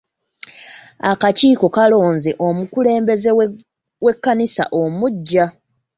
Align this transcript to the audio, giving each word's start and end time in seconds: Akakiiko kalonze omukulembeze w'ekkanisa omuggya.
Akakiiko 1.11 1.65
kalonze 1.75 2.31
omukulembeze 2.47 3.29
w'ekkanisa 4.03 4.63
omuggya. 4.81 5.45